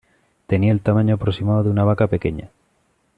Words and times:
Tenía 0.47 0.71
el 0.73 0.81
tamaño 0.81 1.13
aproximado 1.13 1.61
de 1.61 1.69
una 1.69 1.83
vaca 1.83 2.07
pequeña. 2.07 2.49